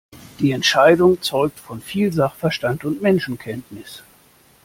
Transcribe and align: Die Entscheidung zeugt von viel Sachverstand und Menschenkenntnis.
Die 0.39 0.49
Entscheidung 0.51 1.21
zeugt 1.21 1.59
von 1.59 1.79
viel 1.79 2.11
Sachverstand 2.11 2.85
und 2.85 3.03
Menschenkenntnis. 3.03 4.01